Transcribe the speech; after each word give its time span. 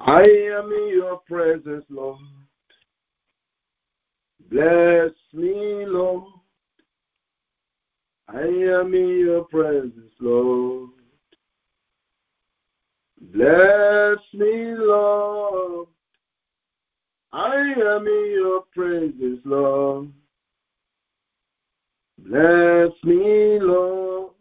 I 0.00 0.22
am 0.22 0.72
in 0.72 0.88
your 0.94 1.18
presence, 1.28 1.84
Lord. 1.90 2.18
Bless 4.50 5.12
me, 5.34 5.84
Lord. 5.86 6.24
I 8.28 8.40
am 8.40 8.94
in 8.94 9.18
your 9.20 9.44
presence, 9.44 10.10
Lord. 10.18 10.90
Bless 13.34 14.18
me, 14.32 14.74
Lord. 14.78 15.88
I 17.32 17.54
am 17.54 18.06
in 18.06 18.30
your 18.32 18.62
presence, 18.74 19.40
Lord. 19.44 20.10
Bless 22.18 22.90
me, 23.04 23.58
Lord. 23.60 24.32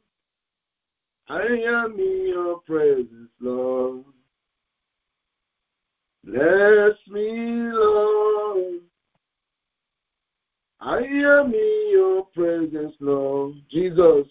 I 1.27 1.41
am 1.41 1.99
in 1.99 2.27
your 2.29 2.59
presence, 2.61 3.29
Lord. 3.41 4.05
Bless 6.31 6.95
me, 7.09 7.71
Lord. 7.73 8.81
I 10.79 10.97
am 10.97 11.53
in 11.53 11.89
your 11.91 12.25
presence, 12.35 12.93
Lord. 12.99 13.55
Jesus. 13.71 14.27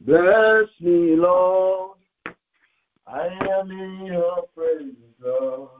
Bless 0.00 0.66
me, 0.80 1.14
Lord. 1.16 1.98
I 3.06 3.28
am 3.60 3.70
in 3.70 4.06
your 4.06 4.44
presence, 4.54 4.96
Lord. 5.22 5.70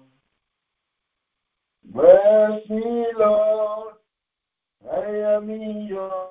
Bless 1.92 2.70
me, 2.70 3.06
Lord. 3.18 3.94
I 4.92 5.36
am 5.36 5.50
in 5.50 5.86
your 5.88 6.30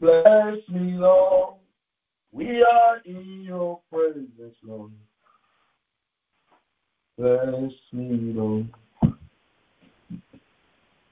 Bless 0.00 0.56
me, 0.68 0.94
Lord. 0.94 1.56
We 2.32 2.62
are 2.62 3.00
in 3.04 3.42
your 3.44 3.80
presence, 3.92 4.56
Lord. 4.62 4.92
Bless 7.20 7.72
me, 7.92 8.32
Lord. 8.32 8.66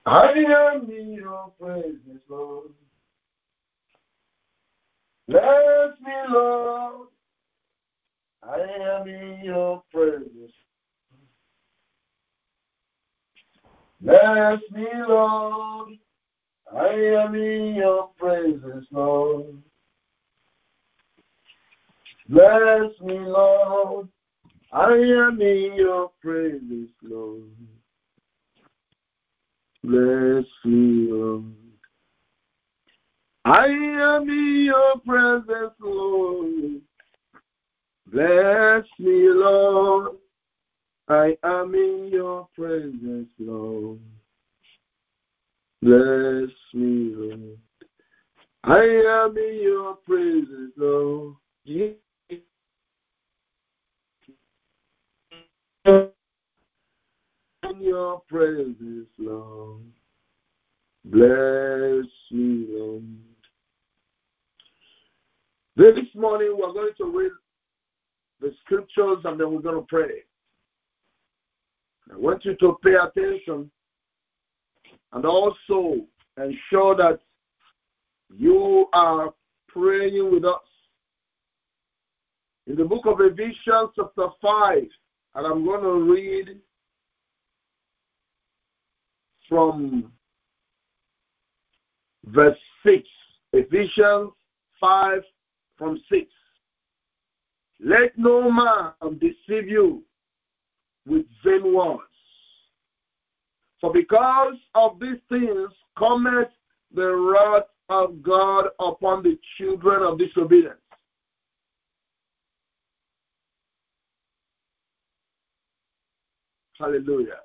I 0.06 0.30
am 0.30 0.90
in 0.90 1.12
your 1.12 1.52
presence, 1.60 2.22
Lord. 2.30 2.70
Bless 5.28 6.00
me, 6.02 6.12
Lord. 6.30 7.08
I 8.42 8.58
am 8.58 9.06
in 9.06 9.40
your 9.44 9.82
presence. 9.92 10.52
Bless 14.00 14.60
me, 14.72 14.86
Lord. 15.06 15.90
I 16.74 16.86
am 16.86 17.34
in 17.34 17.74
your 17.76 18.08
presence, 18.18 18.86
Lord. 18.90 19.58
Bless 22.30 22.98
me, 23.02 23.18
Lord. 23.18 24.08
I 24.72 24.92
am 24.92 25.40
in 25.40 25.72
your 25.76 26.10
presence, 26.20 26.90
Lord. 27.02 27.42
Bless 29.82 30.44
me, 30.64 31.08
Lord. 31.10 31.54
I 33.46 33.64
am 33.66 34.28
in 34.28 34.64
your 34.66 35.00
presence, 35.06 35.74
Lord. 35.80 36.82
Bless 38.12 38.84
me, 38.98 39.28
Lord. 39.30 40.16
I 41.08 41.34
am 41.42 41.74
in 41.74 42.10
your 42.12 42.46
presence, 42.54 43.30
Lord. 43.38 43.98
Bless 45.80 46.50
me, 46.74 47.14
Lord. 47.14 47.58
I 48.64 48.80
am 48.80 49.38
in 49.38 49.60
your 49.62 49.96
presence, 50.06 50.72
Lord. 50.76 51.36
Your 57.80 58.22
presence, 58.28 59.08
Lord. 59.18 59.82
Bless 61.04 62.06
me, 62.30 62.66
Lord. 62.70 63.04
This 65.76 66.04
morning 66.14 66.56
we're 66.58 66.72
going 66.72 66.92
to 66.98 67.18
read 67.18 67.30
the 68.40 68.52
scriptures 68.64 69.18
and 69.24 69.38
then 69.38 69.52
we're 69.52 69.60
going 69.60 69.76
to 69.76 69.86
pray. 69.88 70.24
I 72.12 72.16
want 72.16 72.44
you 72.44 72.56
to 72.56 72.76
pay 72.82 72.94
attention 72.94 73.70
and 75.12 75.24
also 75.24 76.06
ensure 76.36 76.96
that 76.96 77.20
you 78.36 78.86
are 78.92 79.32
praying 79.68 80.30
with 80.32 80.44
us. 80.44 80.60
In 82.66 82.76
the 82.76 82.84
book 82.84 83.06
of 83.06 83.20
Ephesians, 83.20 83.90
chapter 83.96 84.26
5, 84.42 84.82
and 85.38 85.46
I'm 85.46 85.64
going 85.64 85.82
to 85.82 86.12
read 86.12 86.58
from 89.48 90.10
verse 92.26 92.58
6. 92.84 93.04
Ephesians 93.52 94.32
5 94.80 95.22
from 95.76 96.02
6. 96.10 96.26
Let 97.78 98.18
no 98.18 98.50
man 98.50 98.92
deceive 99.20 99.68
you 99.68 100.02
with 101.06 101.24
vain 101.44 101.72
words. 101.72 102.02
For 103.80 103.92
because 103.92 104.56
of 104.74 104.98
these 104.98 105.20
things 105.28 105.70
cometh 105.96 106.48
the 106.92 107.14
wrath 107.14 107.68
of 107.88 108.24
God 108.24 108.70
upon 108.80 109.22
the 109.22 109.38
children 109.56 110.02
of 110.02 110.18
disobedience. 110.18 110.80
Hallelujah. 116.78 117.40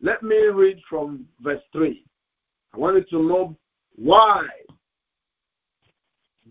Let 0.00 0.22
me 0.22 0.36
read 0.36 0.78
from 0.88 1.26
verse 1.40 1.62
3. 1.72 2.04
I 2.74 2.76
wanted 2.76 3.08
to 3.10 3.22
know 3.22 3.56
why 3.96 4.46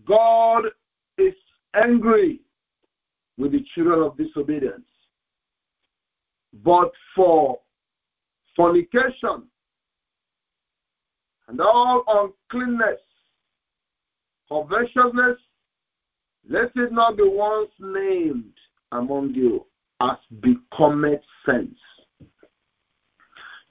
God 0.06 0.64
is 1.16 1.34
angry 1.74 2.40
with 3.38 3.52
the 3.52 3.64
children 3.74 4.02
of 4.02 4.16
disobedience. 4.16 4.84
But 6.64 6.90
for 7.14 7.58
fornication 8.56 9.44
and 11.46 11.60
all 11.60 12.04
uncleanness, 12.50 13.00
covetousness, 14.48 15.38
let 16.48 16.70
it 16.74 16.92
not 16.92 17.16
be 17.16 17.22
once 17.24 17.70
named 17.78 18.54
among 18.92 19.34
you 19.34 19.64
as 20.00 20.16
becometh 20.40 21.22
sense. 21.44 21.78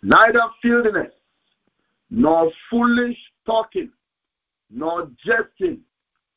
Neither 0.04 0.42
filthiness, 0.62 1.14
nor 2.10 2.52
foolish 2.70 3.18
talking, 3.46 3.92
nor 4.70 5.10
jesting, 5.26 5.80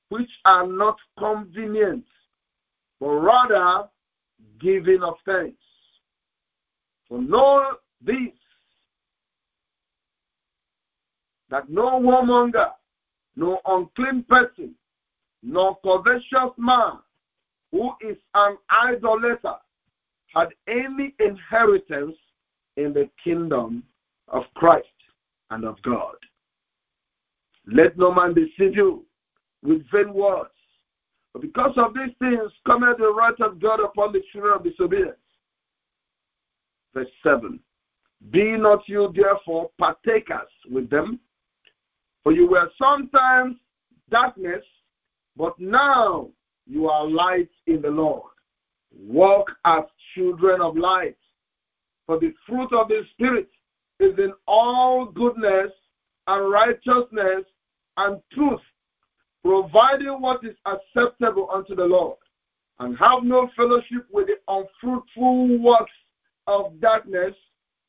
which 0.08 0.30
are 0.44 0.66
not 0.66 0.96
convenient, 1.18 2.04
but 3.00 3.08
rather 3.08 3.88
giving 4.60 5.02
of 5.02 5.14
thanks. 5.24 5.56
For 7.08 7.20
know 7.20 7.76
this, 8.00 8.32
that 11.50 11.68
no 11.68 12.00
whoremonger, 12.00 12.70
no 13.36 13.60
unclean 13.66 14.24
person, 14.28 14.74
nor 15.42 15.76
covetous 15.82 16.52
man 16.56 16.98
who 17.72 17.92
is 18.00 18.16
an 18.34 18.56
idolater 18.70 19.56
had 20.34 20.48
any 20.68 21.14
inheritance 21.18 22.16
in 22.76 22.92
the 22.92 23.08
kingdom 23.22 23.82
of 24.28 24.44
Christ 24.54 24.86
and 25.50 25.64
of 25.64 25.80
God. 25.82 26.14
Let 27.66 27.98
no 27.98 28.12
man 28.12 28.34
deceive 28.34 28.76
you 28.76 29.04
with 29.62 29.82
vain 29.92 30.12
words. 30.14 30.50
But 31.32 31.42
because 31.42 31.72
of 31.76 31.94
these 31.94 32.14
things 32.18 32.50
cometh 32.66 32.98
the 32.98 33.12
wrath 33.12 33.40
of 33.40 33.60
God 33.60 33.80
upon 33.80 34.12
the 34.12 34.22
children 34.32 34.54
of 34.54 34.64
disobedience. 34.64 35.16
Verse 36.94 37.08
7. 37.22 37.60
Be 38.30 38.56
not 38.56 38.86
you 38.86 39.12
therefore 39.14 39.70
partakers 39.78 40.48
with 40.70 40.90
them, 40.90 41.20
for 42.22 42.32
you 42.32 42.48
were 42.48 42.70
sometimes 42.78 43.56
darkness, 44.10 44.64
but 45.36 45.58
now 45.58 46.28
you 46.66 46.88
are 46.88 47.06
light 47.06 47.48
in 47.66 47.80
the 47.80 47.88
Lord. 47.90 48.30
Walk 48.98 49.50
as 49.64 49.84
children 50.14 50.60
of 50.60 50.76
light. 50.76 51.16
For 52.06 52.18
the 52.18 52.32
fruit 52.46 52.72
of 52.72 52.88
the 52.88 53.02
Spirit 53.12 53.48
is 54.00 54.18
in 54.18 54.32
all 54.46 55.06
goodness 55.06 55.70
and 56.26 56.50
righteousness 56.50 57.44
and 57.96 58.20
truth, 58.32 58.60
providing 59.44 60.20
what 60.20 60.44
is 60.44 60.56
acceptable 60.66 61.48
unto 61.52 61.74
the 61.74 61.84
Lord, 61.84 62.18
and 62.78 62.96
have 62.98 63.22
no 63.22 63.48
fellowship 63.56 64.06
with 64.10 64.28
the 64.28 64.36
unfruitful 64.48 65.58
works 65.58 65.92
of 66.46 66.80
darkness, 66.80 67.34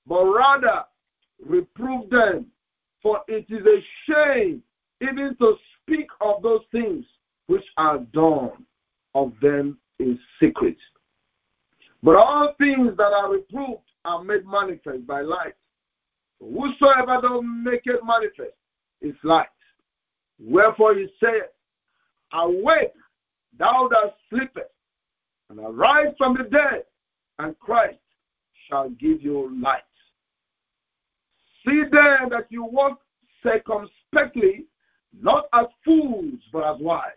but 0.05 0.23
rather 0.25 0.83
reprove 1.43 2.09
them. 2.09 2.47
For 3.01 3.21
it 3.27 3.45
is 3.49 3.65
a 3.65 3.83
shame 4.07 4.61
even 5.01 5.35
to 5.39 5.55
speak 5.81 6.07
of 6.21 6.43
those 6.43 6.61
things 6.71 7.05
which 7.47 7.63
are 7.77 7.97
done 8.13 8.51
of 9.15 9.33
them 9.41 9.79
in 9.99 10.19
secret. 10.39 10.77
But 12.03 12.15
all 12.15 12.53
things 12.57 12.97
that 12.97 13.13
are 13.13 13.31
reproved 13.31 13.81
are 14.05 14.23
made 14.23 14.45
manifest 14.45 15.05
by 15.05 15.21
light. 15.21 15.53
Whosoever 16.39 17.21
does 17.21 17.41
make 17.43 17.81
it 17.85 17.99
manifest 18.03 18.57
is 19.01 19.15
light. 19.23 19.47
Wherefore 20.39 20.95
he 20.95 21.07
saith, 21.19 21.43
Awake, 22.33 22.93
thou 23.59 23.87
that 23.91 24.15
sleepest, 24.29 24.71
and 25.49 25.59
arise 25.59 26.13
from 26.17 26.35
the 26.35 26.43
dead, 26.43 26.85
and 27.37 27.59
Christ 27.59 27.99
shall 28.67 28.89
give 28.89 29.21
you 29.21 29.55
light. 29.61 29.81
See 31.65 31.83
then 31.91 32.29
that 32.29 32.47
you 32.49 32.63
walk 32.63 32.99
circumspectly, 33.43 34.65
not 35.19 35.45
as 35.53 35.67
fools, 35.85 36.39
but 36.51 36.63
as 36.63 36.79
wise, 36.79 37.11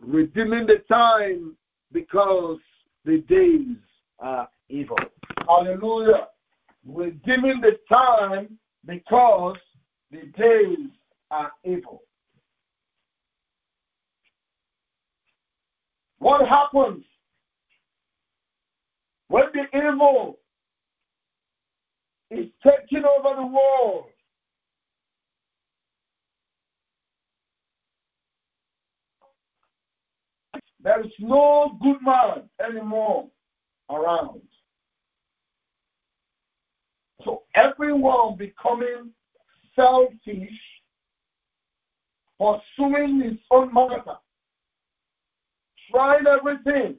redeeming 0.00 0.66
the 0.66 0.82
time 0.88 1.56
because 1.92 2.58
the 3.04 3.18
days 3.28 3.76
are 4.22 4.48
evil. 4.68 4.96
Hallelujah. 5.46 6.28
We're 6.84 7.10
giving 7.10 7.60
the 7.60 7.78
time 7.88 8.58
because 8.86 9.56
the 10.10 10.22
days 10.38 10.88
are 11.30 11.52
evil. 11.64 12.02
What 16.18 16.48
happens 16.48 17.04
when 19.28 19.44
the 19.52 19.76
evil 19.76 20.38
is 22.30 22.46
taking 22.62 23.04
over 23.04 23.36
the 23.36 23.46
world? 23.46 24.04
There 30.84 31.00
is 31.00 31.12
no 31.20 31.78
good 31.80 31.98
man 32.02 32.48
anymore 32.64 33.28
around. 33.92 34.40
So 37.24 37.42
everyone 37.54 38.36
becoming 38.36 39.10
selfish, 39.76 40.50
pursuing 42.38 43.20
his 43.20 43.38
own 43.50 43.72
matter 43.72 44.16
tried 45.90 46.26
everything. 46.26 46.96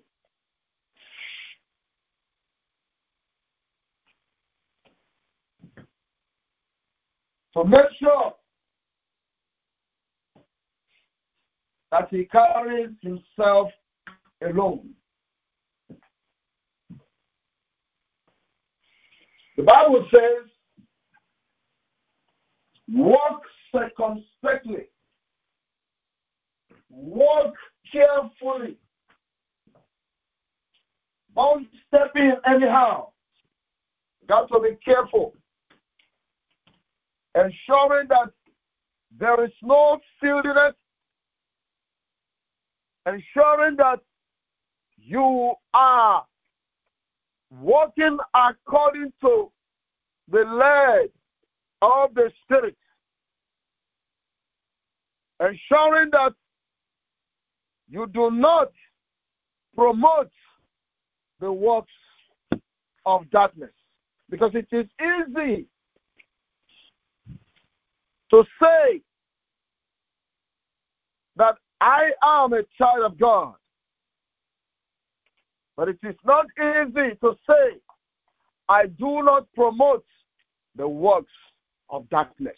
So 7.54 7.63
make 7.63 7.86
sure 8.00 8.34
that 11.92 12.07
he 12.10 12.25
carries 12.25 12.89
himself 13.01 13.69
alone. 14.42 14.89
The 19.55 19.63
Bible 19.63 20.07
says, 20.11 20.50
walk 22.89 23.41
circumspectly, 23.71 24.88
walk 26.89 27.53
carefully, 27.91 28.77
don't 31.35 31.67
step 31.88 32.11
in 32.15 32.33
anyhow. 32.45 33.09
Got 34.27 34.50
to 34.50 34.59
be 34.59 34.77
careful. 34.83 35.33
Ensuring 37.35 38.07
that 38.09 38.31
there 39.19 39.44
is 39.44 39.51
no 39.61 40.00
filthiness. 40.21 40.73
Ensuring 43.05 43.75
that 43.77 44.00
you 44.97 45.53
are 45.73 46.25
walking 47.61 48.17
according 48.33 49.11
to 49.21 49.51
the 50.31 50.39
lead 50.39 51.09
of 51.81 52.13
the 52.13 52.31
Spirit. 52.44 52.77
Ensuring 55.39 56.09
that 56.11 56.33
you 57.89 58.07
do 58.07 58.31
not 58.31 58.71
promote 59.75 60.31
the 61.39 61.51
works 61.51 61.91
of 63.05 63.29
darkness. 63.31 63.71
Because 64.29 64.51
it 64.53 64.67
is 64.71 64.85
easy 65.01 65.67
to 68.31 68.44
say 68.61 69.01
that 71.35 71.55
I 71.81 72.11
am 72.23 72.53
a 72.53 72.63
child 72.77 73.03
of 73.05 73.19
God. 73.19 73.55
But 75.75 75.90
it 75.90 75.98
is 76.04 76.16
not 76.25 76.46
easy 76.58 77.16
to 77.22 77.36
say, 77.48 77.80
I 78.70 78.86
do 78.86 79.24
not 79.24 79.48
promote 79.54 80.06
the 80.75 80.88
works 80.88 81.34
of 81.90 82.10
darkness. 82.10 82.58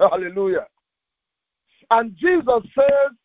Hallelujah. 0.00 0.66
And 1.90 2.14
Jesus 2.16 2.62
says 2.74 3.16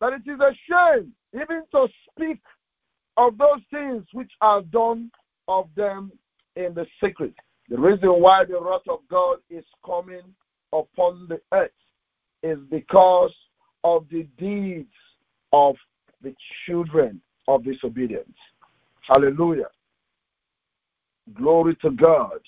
that 0.00 0.12
it 0.12 0.30
is 0.30 0.40
a 0.40 0.52
shame 0.68 1.12
even 1.34 1.62
to 1.72 1.88
speak 2.10 2.40
of 3.16 3.38
those 3.38 3.60
things 3.70 4.04
which 4.12 4.30
are 4.40 4.62
done 4.62 5.10
of 5.48 5.68
them 5.76 6.12
in 6.56 6.74
the 6.74 6.86
secret. 7.02 7.34
The 7.68 7.78
reason 7.78 8.08
why 8.20 8.44
the 8.44 8.60
wrath 8.60 8.82
of 8.88 9.00
God 9.10 9.38
is 9.48 9.64
coming 9.86 10.22
upon 10.72 11.28
the 11.28 11.40
earth 11.52 11.70
is 12.42 12.58
because 12.70 13.32
of 13.84 14.06
the 14.10 14.26
deeds 14.38 14.92
of 15.52 15.76
the 16.24 16.34
children 16.66 17.20
of 17.46 17.64
disobedience. 17.64 18.36
Hallelujah. 19.02 19.68
Glory 21.34 21.76
to 21.82 21.90
God. 21.90 22.40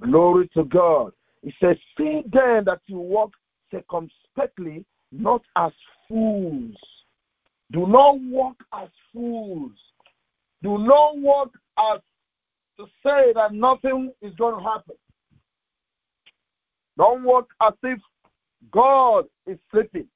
Glory 0.00 0.48
to 0.54 0.64
God. 0.64 1.12
He 1.42 1.52
says, 1.60 1.76
See 1.96 2.22
then 2.32 2.64
that 2.66 2.80
you 2.86 2.98
walk 2.98 3.32
circumspectly, 3.70 4.84
not 5.10 5.42
as 5.56 5.72
fools 6.08 6.76
do 7.72 7.86
not 7.86 8.20
walk 8.20 8.56
as 8.74 8.88
fools. 9.12 9.72
Do 10.62 10.78
not 10.78 11.16
walk 11.18 11.50
as 11.78 12.00
to 12.76 12.84
say 13.02 13.32
that 13.34 13.52
nothing 13.52 14.12
is 14.20 14.34
going 14.34 14.56
to 14.56 14.62
happen. 14.62 14.94
Don't 16.98 17.24
walk 17.24 17.48
as 17.62 17.72
if 17.82 17.98
God 18.70 19.24
is 19.46 19.58
sleeping. 19.70 20.06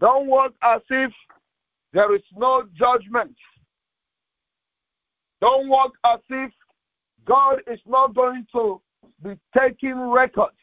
Don't 0.00 0.26
walk 0.26 0.54
as 0.62 0.80
if 0.88 1.12
there 1.92 2.14
is 2.14 2.22
no 2.34 2.64
judgment. 2.74 3.36
Don't 5.40 5.68
walk 5.68 5.92
as 6.06 6.20
if 6.30 6.50
God 7.26 7.60
is 7.70 7.80
not 7.86 8.14
going 8.14 8.46
to 8.52 8.80
be 9.22 9.38
taking 9.56 9.98
records. 9.98 10.56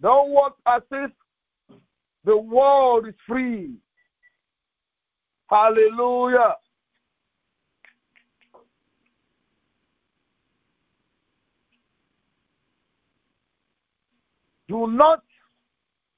Don't 0.00 0.30
walk 0.30 0.56
as 0.66 0.82
if 0.90 1.10
the 2.24 2.36
world 2.36 3.08
is 3.08 3.14
free. 3.26 3.74
Hallelujah. 5.50 6.54
Do 14.68 14.86
not 14.86 15.22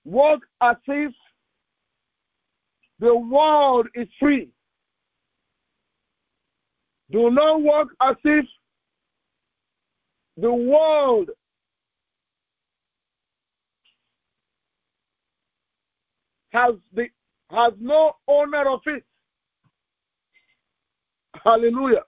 walk 0.05 0.41
as 0.61 0.77
if 0.89 1.13
the 3.00 3.14
world 3.14 3.88
is 3.95 4.07
free. 4.19 4.50
Do 7.11 7.30
not 7.30 7.62
walk 7.62 7.88
as 8.00 8.16
if 8.25 8.45
the 10.37 10.52
world 10.52 11.30
has 16.52 16.75
the 16.95 17.09
has 17.50 17.73
no 17.80 18.12
owner 18.28 18.69
of 18.69 18.80
it. 18.87 19.04
Hallelujah. 21.45 22.04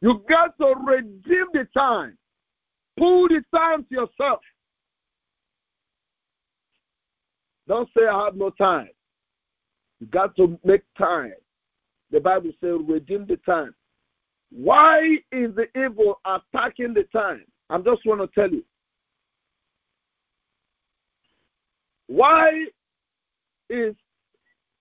You 0.00 0.24
got 0.28 0.56
to 0.58 0.74
redeem 0.86 1.46
the 1.52 1.68
time. 1.76 2.16
Pull 2.96 3.28
the 3.28 3.42
time 3.54 3.84
to 3.84 3.94
yourself. 3.94 4.40
Don't 7.70 7.88
say 7.96 8.04
I 8.04 8.24
have 8.24 8.34
no 8.34 8.50
time. 8.50 8.88
You 10.00 10.08
got 10.08 10.34
to 10.34 10.58
make 10.64 10.82
time. 10.98 11.34
The 12.10 12.18
Bible 12.18 12.50
says 12.60 12.80
redeem 12.84 13.26
the 13.28 13.36
time. 13.46 13.72
Why 14.50 15.18
is 15.30 15.54
the 15.54 15.66
evil 15.80 16.18
attacking 16.26 16.94
the 16.94 17.04
time? 17.12 17.44
I 17.68 17.78
just 17.78 18.04
want 18.04 18.22
to 18.22 18.26
tell 18.34 18.50
you. 18.50 18.64
Why 22.08 22.64
is 23.68 23.94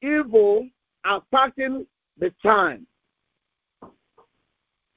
evil 0.01 0.67
attacking 1.05 1.85
the 2.17 2.33
time? 2.41 2.87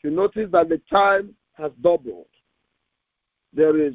You 0.03 0.11
notice 0.13 0.49
that 0.53 0.71
the 0.71 0.81
time 0.91 1.35
has 1.59 1.73
doubled. 1.83 2.25
There 3.53 3.79
is 3.79 3.93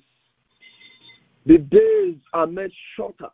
The 1.47 1.57
days 1.57 2.17
are 2.33 2.45
made 2.45 2.71
shorter. 2.95 3.29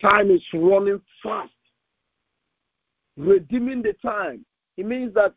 Time 0.00 0.30
is 0.30 0.42
running 0.52 1.00
fast. 1.22 1.50
Redeeming 3.16 3.82
the 3.82 3.94
time. 4.02 4.44
It 4.76 4.86
means 4.86 5.14
that 5.14 5.34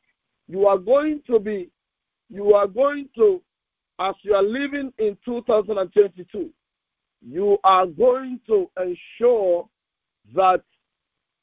you 0.48 0.66
are 0.66 0.78
going 0.78 1.22
to 1.28 1.40
be, 1.40 1.70
you 2.30 2.54
are 2.54 2.68
going 2.68 3.08
to, 3.16 3.42
as 4.00 4.16
you 4.24 4.34
are 4.34 4.44
living 4.44 4.92
in 4.98 5.18
2022, 5.26 6.50
you 7.22 7.58
are 7.64 7.86
going 7.86 8.40
to 8.48 8.70
ensure 8.80 9.68
that 10.36 10.62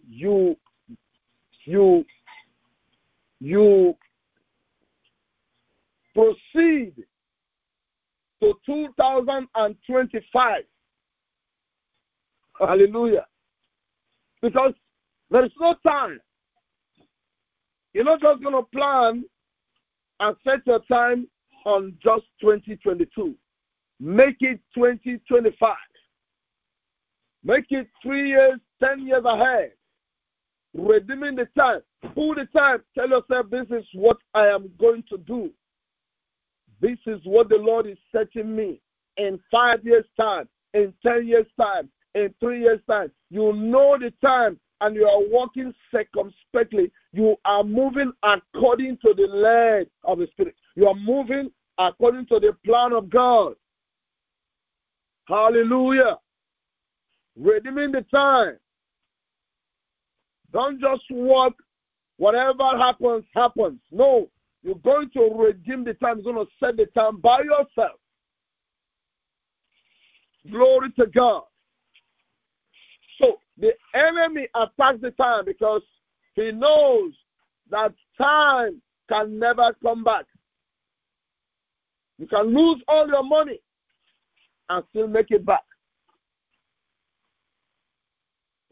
you 0.09 0.57
you 1.65 2.05
you 3.41 3.97
proceed 6.15 6.93
to 8.41 8.55
2025 8.67 10.63
hallelujah 12.59 13.27
because 14.43 14.75
there 15.31 15.45
is 15.45 15.53
no 15.61 15.75
time 15.87 16.21
you're 17.93 18.05
not 18.05 18.21
just 18.21 18.43
going 18.43 18.55
to 18.55 18.63
plan 18.71 19.25
and 20.21 20.37
set 20.45 20.67
your 20.67 20.81
time 20.91 21.27
on 21.65 21.97
just 22.03 22.25
2022 22.41 23.35
make 24.01 24.37
it 24.41 24.61
2025 24.75 25.75
make 27.43 27.67
it 27.71 27.89
three 28.03 28.29
years 28.29 28.59
10 28.83 29.07
years 29.07 29.25
ahead 29.25 29.73
redeeming 30.75 31.37
the 31.37 31.47
time. 31.57 31.81
Pull 32.15 32.35
the 32.35 32.47
time. 32.57 32.83
Tell 32.95 33.09
yourself, 33.09 33.47
this 33.51 33.67
is 33.71 33.85
what 33.95 34.19
I 34.35 34.49
am 34.49 34.71
going 34.79 35.05
to 35.11 35.19
do. 35.19 35.51
This 36.81 36.99
is 37.07 37.21
what 37.25 37.49
the 37.49 37.57
Lord 37.57 37.87
is 37.87 37.97
setting 38.13 38.55
me 38.55 38.81
in 39.17 39.39
five 39.51 39.85
years' 39.85 40.05
time, 40.19 40.49
in 40.75 40.93
10 41.05 41.27
years' 41.27 41.47
time, 41.59 41.89
in 42.15 42.35
three 42.41 42.61
years' 42.61 42.81
time. 42.89 43.11
You 43.31 43.53
know 43.53 43.97
the 43.99 44.13
time 44.25 44.59
and 44.81 44.95
you 44.95 45.07
are 45.07 45.29
walking 45.29 45.73
circumspectly. 45.91 46.91
You 47.13 47.37
are 47.45 47.65
moving 47.65 48.13
according 48.23 48.99
to 48.99 49.15
the 49.17 49.27
lead 49.27 49.89
of 50.05 50.19
the 50.19 50.27
Spirit. 50.33 50.55
You 50.77 50.89
are 50.89 50.95
moving 50.95 51.51
according 51.79 52.27
to 52.27 52.41
the 52.41 52.53
plan 52.65 52.93
of 52.93 53.11
God. 53.11 53.55
Hallelujah. 55.27 56.19
Redeeming 57.37 57.93
the 57.93 58.03
time. 58.13 58.59
Don't 60.53 60.81
just 60.81 61.03
walk, 61.11 61.55
whatever 62.17 62.79
happens, 62.79 63.25
happens. 63.35 63.81
No, 63.91 64.31
you're 64.63 64.77
going 64.77 65.11
to 65.11 65.35
redeem 65.37 65.85
the 65.85 65.95
time. 65.95 66.21
You're 66.23 66.33
going 66.33 66.47
to 66.47 66.53
set 66.61 66.77
the 66.77 66.87
time 66.99 67.21
by 67.21 67.41
yourself. 67.41 67.99
Glory 70.51 70.93
to 70.99 71.07
God. 71.07 71.43
So 73.21 73.39
the 73.59 73.73
enemy 73.95 74.49
attacks 74.55 75.01
the 75.01 75.13
time 75.13 75.45
because 75.45 75.83
he 76.35 76.51
knows 76.53 77.13
that 77.71 77.93
time 78.19 78.81
can 79.09 79.39
never 79.39 79.75
come 79.83 80.05
back. 80.05 80.25
You 82.19 82.27
can 82.27 82.55
lose 82.55 82.83
all 82.89 83.09
your 83.09 83.25
money 83.25 83.61
and 84.69 84.85
still 84.91 85.09
make 85.09 85.31
it 85.31 85.45
back. 85.45 85.65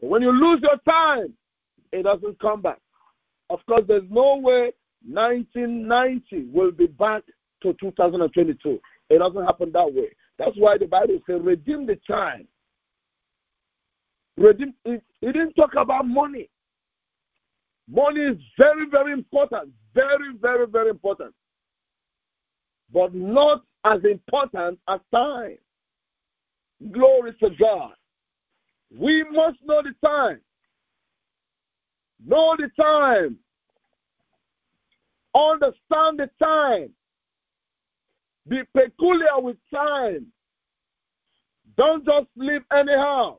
But 0.01 0.09
when 0.09 0.21
you 0.21 0.31
lose 0.31 0.61
your 0.61 0.77
time, 0.87 1.33
it 1.91 2.03
doesn't 2.03 2.39
come 2.39 2.61
back. 2.61 2.79
Of 3.49 3.59
course, 3.67 3.83
there's 3.87 4.09
no 4.09 4.37
way 4.37 4.71
1990 5.05 6.49
will 6.53 6.71
be 6.71 6.87
back 6.87 7.23
to 7.61 7.75
2022. 7.79 8.79
It 9.09 9.19
doesn't 9.19 9.45
happen 9.45 9.71
that 9.73 9.93
way. 9.93 10.09
That's 10.39 10.55
why 10.57 10.77
the 10.77 10.87
Bible 10.87 11.19
says, 11.27 11.41
redeem 11.43 11.85
the 11.85 11.99
time. 12.07 12.47
Redeem, 14.37 14.73
it, 14.85 15.03
it 15.21 15.33
didn't 15.33 15.53
talk 15.53 15.75
about 15.75 16.07
money. 16.07 16.49
Money 17.87 18.21
is 18.21 18.37
very, 18.57 18.89
very 18.89 19.13
important. 19.13 19.71
Very, 19.93 20.35
very, 20.41 20.65
very 20.67 20.89
important. 20.89 21.33
But 22.91 23.13
not 23.13 23.63
as 23.85 24.03
important 24.03 24.79
as 24.87 24.99
time. 25.13 25.57
Glory 26.91 27.33
to 27.41 27.49
God. 27.59 27.93
We 28.97 29.23
must 29.23 29.57
know 29.65 29.81
the 29.81 29.93
time. 30.05 30.39
Know 32.25 32.55
the 32.57 32.69
time. 32.81 33.37
Understand 35.35 36.19
the 36.19 36.29
time. 36.41 36.89
Be 38.47 38.61
peculiar 38.75 39.39
with 39.39 39.57
time. 39.73 40.27
Don't 41.75 42.05
just 42.05 42.27
live 42.35 42.61
anyhow 42.71 43.37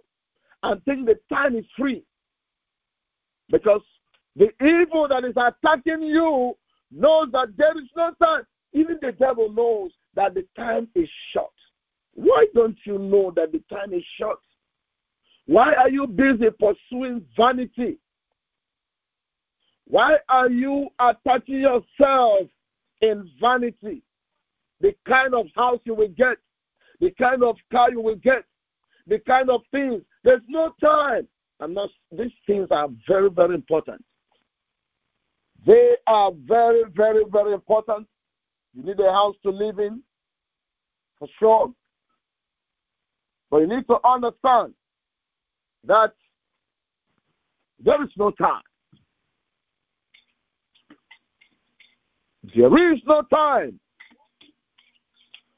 and 0.65 0.83
think 0.85 1.07
the 1.07 1.19
time 1.33 1.55
is 1.57 1.65
free. 1.79 2.03
Because 3.51 3.83
the 4.35 4.49
evil 4.65 5.07
that 5.09 5.25
is 5.25 5.37
attacking 5.37 6.03
you 6.03 6.55
knows 6.91 7.29
that 7.33 7.49
there 7.57 7.79
is 7.79 7.89
no 7.95 8.13
time. 8.23 8.45
Even 8.73 8.99
the 9.01 9.13
devil 9.13 9.53
knows 9.53 9.93
that 10.17 10.35
the 10.35 10.45
time 10.57 10.89
is 10.95 11.09
short. 11.33 11.53
Why 12.15 12.47
don't 12.55 12.79
you 12.85 12.99
know 12.99 13.33
that 13.37 13.53
the 13.53 13.63
time 13.71 13.93
is 13.93 14.03
short? 14.19 14.39
Why 15.47 15.75
are 15.75 15.91
you 15.91 16.07
busy 16.07 16.49
pursuing 16.59 17.25
vanity? 17.37 17.99
Why 19.87 20.17
are 20.31 20.49
you 20.49 20.89
attaching 20.99 21.61
yourself 21.61 22.49
in 23.03 23.31
vanity? 23.39 24.03
The 24.81 24.95
kind 25.07 25.35
of 25.35 25.47
house 25.55 25.81
you 25.85 25.95
will 25.95 26.09
get, 26.09 26.39
the 27.01 27.11
kind 27.11 27.45
of 27.45 27.57
car 27.71 27.91
you 27.91 28.01
will 28.01 28.17
get, 28.17 28.45
the 29.07 29.19
kind 29.21 29.51
of 29.51 29.61
things. 29.71 30.03
There's 30.23 30.43
no 30.49 30.73
time. 30.83 31.29
And 31.61 31.75
not, 31.75 31.91
these 32.11 32.33
things 32.47 32.69
are 32.71 32.89
very, 33.07 33.31
very 33.31 33.55
important. 33.55 34.05
They 35.67 35.93
are 36.07 36.33
very, 36.47 36.83
very, 36.95 37.25
very 37.31 37.55
important. 37.55 38.07
You 38.75 38.83
need 38.83 39.01
a 39.01 39.13
house 39.13 39.37
to 39.45 39.51
live 39.51 39.79
in, 39.79 40.03
for 41.19 41.29
sure. 41.39 41.73
But 43.51 43.59
you 43.59 43.69
need 43.69 43.87
to 43.87 43.97
understand 44.05 44.75
that 45.87 46.13
there 47.83 48.03
is 48.03 48.11
no 48.17 48.31
time. 48.33 48.63
There 52.55 52.93
is 52.93 53.01
no 53.07 53.23
time. 53.23 53.79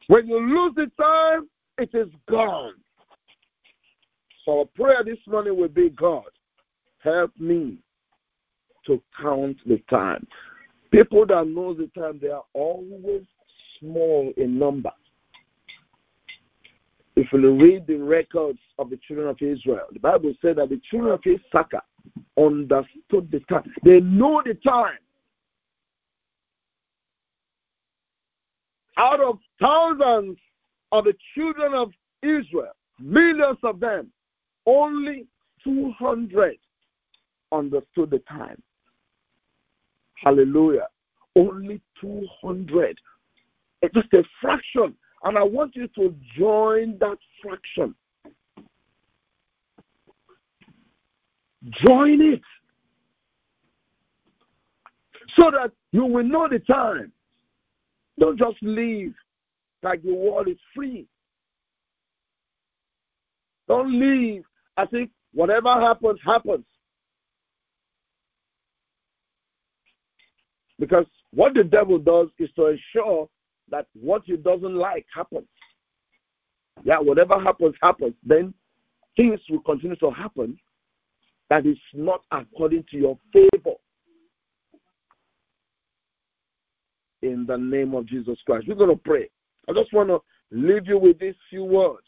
When 0.09 0.29
you 0.29 0.39
lose 0.39 0.75
the 0.77 0.91
time, 1.03 1.49
it 1.79 1.91
is 1.95 2.09
gone. 2.31 2.75
So 4.47 4.61
our 4.61 4.65
prayer 4.65 5.05
this 5.05 5.19
morning 5.27 5.59
will 5.59 5.69
be 5.69 5.91
God, 5.91 6.31
help 7.01 7.33
me 7.39 7.77
to 8.87 9.03
count 9.21 9.59
the 9.67 9.83
time. 9.91 10.27
People 10.91 11.27
that 11.27 11.47
know 11.47 11.75
the 11.75 11.91
time, 11.99 12.19
they 12.23 12.29
are 12.29 12.45
always 12.55 13.25
small 13.79 14.33
in 14.39 14.59
number. 14.59 14.93
If 17.17 17.27
you 17.33 17.61
read 17.61 17.87
the 17.87 17.97
records 17.97 18.61
of 18.79 18.89
the 18.89 18.99
children 19.07 19.29
of 19.29 19.37
Israel, 19.41 19.87
the 19.93 20.01
Bible 20.01 20.33
said 20.41 20.57
that 20.57 20.71
the 20.71 20.81
children 20.91 21.13
of 21.13 21.21
Issachar 21.21 21.83
understood 22.39 23.31
the 23.31 23.41
time. 23.51 23.71
They 23.85 24.01
know 24.01 24.43
the 24.45 24.55
time. 24.55 24.99
out 28.97 29.21
of 29.21 29.39
thousands 29.61 30.39
of 30.93 31.05
the 31.05 31.15
children 31.35 31.75
of 31.75 31.91
Israel, 32.23 32.73
millions 33.01 33.59
of 33.63 33.81
them, 33.81 34.11
only 34.67 35.27
200 35.65 36.57
understood 37.53 38.11
the 38.11 38.21
time. 38.29 38.63
Hallelujah. 40.23 40.89
Only 41.37 41.81
200. 42.01 42.99
It's 43.83 43.97
eh, 43.97 44.01
just 44.01 44.13
a 44.15 44.23
fraction. 44.41 44.95
And 45.25 45.39
I 45.39 45.43
want 45.43 45.75
you 45.77 45.89
to 45.89 46.15
join 46.39 46.99
that 46.99 47.19
fraction. 47.43 47.95
Join 51.85 52.21
it 52.21 52.43
so 55.37 55.51
that 55.51 55.73
you 55.93 56.05
will 56.05 56.25
know 56.25 56.49
the 56.49 56.61
time 56.61 57.13
don't 58.19 58.39
just 58.39 58.57
live 58.63 59.13
like 59.83 60.03
the 60.03 60.15
world 60.15 60.49
is 60.49 60.57
free. 60.75 61.07
Don't 63.69 63.93
live 63.93 64.45
as 64.77 64.89
if 64.93 65.09
whatever 65.33 65.69
happens, 65.69 66.19
happens. 66.25 66.65
Because 70.79 71.07
what 71.33 71.55
the 71.55 71.65
devil 71.65 71.99
does 71.99 72.29
is 72.39 72.51
to 72.57 72.67
ensure 72.67 73.29
that 73.71 73.87
what 73.95 74.23
he 74.25 74.37
doesn't 74.37 74.75
like 74.75 75.07
happens. 75.15 75.49
Yeah, 76.85 76.99
whatever 76.99 77.41
happens, 77.41 77.75
happens. 77.83 78.15
Then 78.25 78.53
things 79.17 79.41
will 79.49 79.61
continue 79.61 79.97
to 79.97 80.11
happen 80.11 80.59
that 81.49 81.65
is 81.65 81.79
not 81.95 82.23
according 82.31 82.85
to 82.91 82.97
your 82.99 83.19
favor. 83.33 83.77
in 87.23 87.47
the 87.47 87.57
name 87.57 87.95
of 87.95 88.07
Jesus 88.07 88.39
Christ. 88.47 88.67
We're 88.69 88.75
going 88.75 88.91
to 88.91 88.97
pray. 88.97 89.29
I 89.69 89.73
just 89.73 89.93
want 89.93 90.09
to 90.09 90.21
leave 90.51 90.87
you 90.87 90.99
with 90.99 91.19
these 91.19 91.35
few 91.51 91.65
words. 91.65 92.06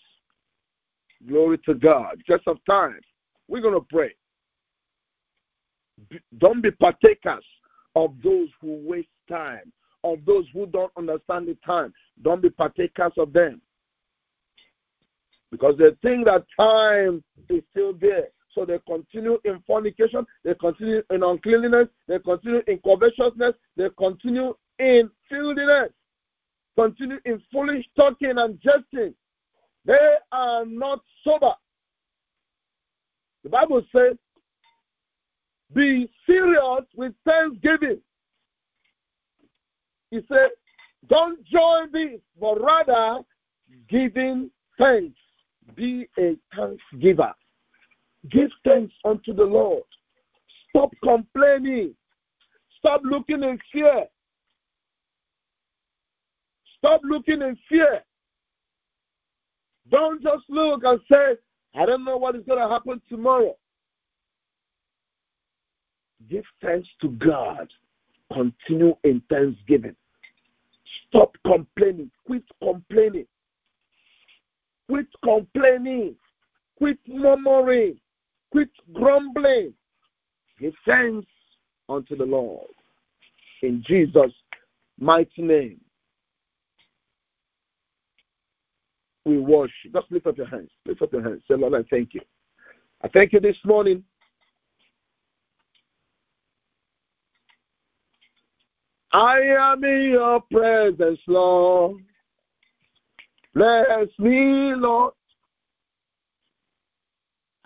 Glory 1.27 1.59
to 1.59 1.75
God. 1.75 2.23
Just 2.27 2.47
of 2.47 2.59
time, 2.69 3.01
we're 3.49 3.63
going 3.63 3.75
to 3.75 3.87
pray. 3.91 4.15
Don't 6.39 6.63
be 6.63 6.71
partakers 6.71 7.45
of 7.97 8.15
those 8.23 8.49
who 8.61 8.81
waste 8.87 9.09
time, 9.29 9.73
of 10.05 10.25
those 10.25 10.45
who 10.53 10.67
don't 10.67 10.93
understand 10.97 11.49
the 11.49 11.57
time. 11.67 11.93
Don't 12.23 12.41
be 12.41 12.51
partakers 12.51 13.13
of 13.19 13.33
them. 13.33 13.61
Because 15.51 15.75
they 15.79 15.91
think 16.03 16.27
that 16.27 16.45
time 16.59 17.25
is 17.49 17.63
still 17.71 17.95
there. 17.95 18.29
So 18.55 18.65
they 18.65 18.79
continue 18.87 19.39
in 19.45 19.63
fornication, 19.67 20.27
they 20.45 20.55
continue 20.55 21.03
in 21.11 21.23
uncleanness, 21.23 21.89
they 22.07 22.19
continue 22.19 22.63
in 22.67 22.79
covetousness, 22.79 23.55
they 23.77 23.89
continue 23.97 24.55
in 24.79 25.11
filthiness, 25.29 25.91
continue 26.77 27.19
in 27.25 27.43
foolish 27.53 27.85
talking 27.97 28.35
and 28.37 28.61
jesting. 28.61 29.15
They 29.85 30.15
are 30.33 30.65
not 30.67 31.01
sober. 31.25 31.53
The 33.45 33.51
Bible 33.51 33.83
says, 33.95 34.17
be 35.75 36.11
serious 36.27 36.85
with 36.97 37.13
thanksgiving. 37.25 38.01
He 40.11 40.21
said, 40.29 40.49
don't 41.09 41.45
join 41.47 41.93
this, 41.93 42.21
but 42.41 42.61
rather 42.61 43.21
giving 43.89 44.51
thanks. 44.79 45.17
Be 45.75 46.09
a 46.19 46.37
thanksgiver. 46.57 47.33
Give 48.31 48.51
thanks 48.65 48.95
unto 49.05 49.35
the 49.35 49.45
Lord. 49.45 49.83
Stop 50.71 50.91
complaining. 51.03 51.95
Stop 52.79 53.03
looking 53.05 53.43
in 53.43 53.59
fear. 53.73 54.07
Stop 56.79 57.01
looking 57.05 57.43
in 57.43 57.57
fear. 57.69 58.03
Don't 59.91 60.23
just 60.23 60.45
look 60.49 60.83
and 60.85 61.01
say, 61.11 61.37
I 61.75 61.87
don't 61.87 62.05
know 62.05 62.17
what 62.17 62.37
is 62.37 62.45
going 62.47 62.61
to 62.61 62.69
happen 62.69 63.01
tomorrow. 63.09 63.57
Give 66.29 66.45
thanks 66.63 66.89
to 67.01 67.09
God. 67.09 67.69
Continue 68.33 68.95
in 69.05 69.23
thanksgiving. 69.31 69.97
Stop 71.09 71.37
complaining. 71.47 72.11
Quit 72.27 72.43
complaining. 72.63 73.27
Quit 74.89 75.07
complaining. 75.25 76.17
Quit 76.77 76.99
murmuring. 77.07 77.97
Quit 78.51 78.71
grumbling. 78.93 79.73
Give 80.61 80.75
thanks 80.87 81.27
unto 81.89 82.17
the 82.17 82.25
Lord. 82.25 82.67
In 83.63 83.83
Jesus' 83.87 84.33
mighty 84.99 85.43
name. 85.43 85.81
We 89.29 89.39
worship. 89.39 89.93
Just 89.93 90.11
lift 90.11 90.27
up 90.27 90.39
your 90.39 90.47
hands. 90.47 90.71
Lift 90.87 91.03
up 91.03 91.13
your 91.13 91.23
hands. 91.23 91.43
Say, 91.47 91.55
Lord, 91.55 91.75
I 91.75 91.87
thank 91.91 92.15
you. 92.15 92.23
I 93.03 93.09
thank 93.09 93.35
you 93.35 93.41
this 93.41 93.59
morning. 93.63 94.03
I 99.13 99.39
am 99.41 99.85
in 99.85 100.05
your 100.13 100.41
presence, 100.51 101.21
Lord. 101.27 101.99
Bless 103.55 104.09
me, 104.19 104.75
Lord. 104.75 105.13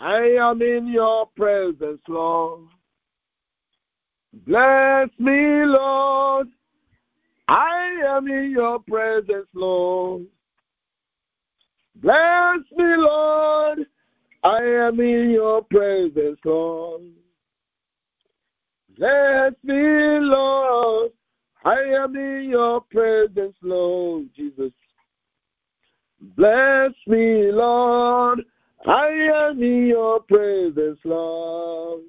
I 0.00 0.18
am 0.40 0.60
in 0.62 0.88
your 0.88 1.28
presence, 1.36 2.00
Lord. 2.08 2.62
Bless 4.46 5.10
me, 5.20 5.64
Lord. 5.64 6.48
I 7.46 8.02
am 8.04 8.26
in 8.26 8.50
your 8.50 8.80
presence, 8.80 9.46
Lord. 9.54 10.22
Bless 12.00 12.58
me, 12.76 12.84
Lord. 12.96 13.80
I 14.44 14.58
am 14.62 14.98
in 15.00 15.30
your 15.30 15.62
presence, 15.62 16.38
Lord. 16.44 17.02
Bless 18.98 19.52
me, 19.62 20.18
Lord. 20.20 21.12
I 21.64 21.78
am 22.02 22.16
in 22.16 22.48
your 22.50 22.80
presence, 22.80 23.54
Lord 23.62 24.26
Jesus. 24.34 24.72
Bless 26.36 26.90
me, 27.06 27.52
Lord. 27.52 28.42
I 28.86 29.06
am 29.34 29.62
in 29.62 29.86
your 29.86 30.20
presence, 30.20 30.98
Lord. 31.04 32.02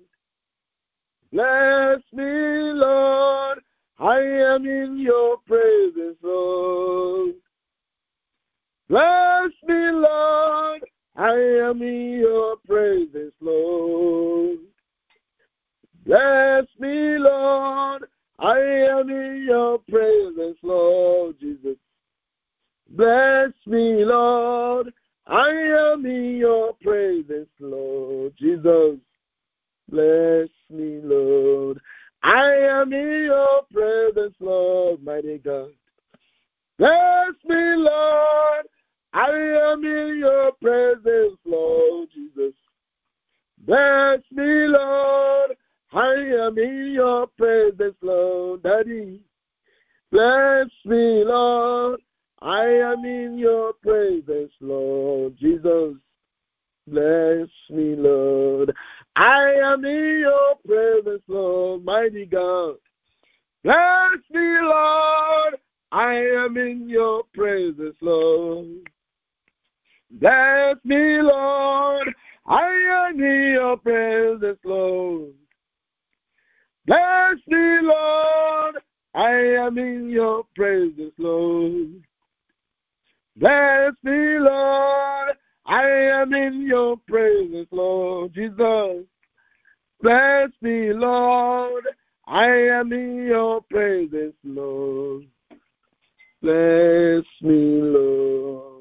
Bless 1.31 1.99
me, 2.11 2.23
Lord. 2.23 3.59
I 3.99 4.19
am 4.19 4.65
in 4.65 4.97
your 4.99 5.37
presence, 5.47 6.17
Lord. 6.23 7.35
Bless 8.93 9.51
me, 9.67 9.89
Lord. 9.91 10.81
I 11.15 11.31
am 11.67 11.81
in 11.81 12.19
your 12.21 12.57
presence, 12.57 13.33
Lord. 13.41 14.59
Bless 16.05 16.65
me, 16.77 17.17
Lord. 17.17 18.03
I 18.37 18.59
am 18.59 19.09
in 19.09 19.45
your 19.49 19.79
presence, 19.89 20.59
Lord 20.61 21.39
Jesus. 21.39 21.75
Bless 22.91 23.49
me, 23.65 24.05
Lord. 24.05 24.93
I 25.25 25.49
am 25.49 26.05
in 26.05 26.37
your 26.37 26.73
presence, 26.73 27.49
Lord 27.59 28.33
Jesus. 28.37 28.99
Bless 29.89 30.49
me, 30.69 30.99
Lord. 31.03 31.79
I 32.21 32.45
am 32.69 32.93
in 32.93 33.23
your 33.23 33.63
presence, 33.73 34.35
Lord, 34.39 35.03
mighty 35.03 35.39
God. 35.39 35.71
Bless 36.77 37.33
me, 37.47 37.55
Lord. 37.57 38.67
I 39.13 39.29
am 39.29 39.85
in 39.85 40.17
your 40.19 40.51
presence, 40.53 41.37
Lord 41.45 42.09
Jesus. 42.13 42.53
Bless 43.59 44.19
me, 44.31 44.67
Lord. 44.67 45.51
I 45.93 46.13
am 46.47 46.57
in 46.57 46.91
your 46.93 47.27
presence, 47.37 47.95
Lord, 48.01 48.63
Daddy. 48.63 49.21
Bless 50.11 50.67
me, 50.85 51.23
Lord. 51.25 51.99
I 52.41 52.65
am 52.65 53.05
in 53.05 53.37
your 53.37 53.73
presence, 53.73 54.51
Lord 54.59 55.37
Jesus. 55.39 55.95
Bless 56.87 57.47
me, 57.69 57.95
Lord. 57.95 58.73
I 59.15 59.53
am 59.63 59.85
in 59.85 60.19
your 60.21 60.55
presence, 60.67 61.23
Lord, 61.27 61.85
mighty 61.85 62.25
God. 62.25 62.75
Bless 63.63 64.19
me, 64.31 64.57
Lord. 64.61 65.55
I 65.91 66.15
am 66.15 66.57
in 66.57 66.89
your 66.89 67.23
presence, 67.33 67.95
Lord. 68.01 68.89
Bless 70.19 70.75
me, 70.83 71.21
Lord. 71.21 72.13
I 72.45 73.09
am 73.09 73.19
in 73.19 73.51
your 73.53 73.77
presence, 73.77 74.59
Lord. 74.63 75.33
Bless 76.85 77.35
me, 77.47 77.79
Lord. 77.81 78.75
I 79.15 79.31
am 79.65 79.77
in 79.77 80.09
your 80.09 80.43
presence, 80.55 81.13
Lord. 81.17 82.03
Bless 83.37 83.93
me, 84.03 84.39
Lord. 84.39 85.29
I 85.65 85.87
am 86.21 86.33
in 86.33 86.67
your 86.67 86.97
presence, 87.07 87.67
Lord 87.71 88.33
Jesus. 88.33 89.05
Bless 90.01 90.49
me, 90.61 90.93
Lord. 90.93 91.85
I 92.27 92.47
am 92.47 92.91
in 92.91 93.25
your 93.25 93.61
presence, 93.61 94.35
Lord. 94.43 95.23
Bless 96.41 97.23
me, 97.41 97.81
Lord. 97.81 98.72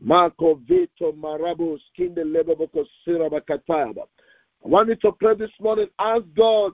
Marco 0.00 0.54
Vito 0.66 1.12
Marabos 1.12 1.80
Kinde 1.98 2.18
Lebaboko 2.18 2.84
Sirabakatayaba. 3.06 4.02
I 4.64 4.68
want 4.68 4.88
you 4.88 4.96
to 4.96 5.12
pray 5.12 5.34
this 5.34 5.50
morning. 5.60 5.86
Ask 5.98 6.24
God 6.36 6.72